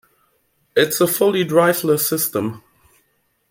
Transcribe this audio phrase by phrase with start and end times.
[0.75, 2.63] It is a fully driverless system.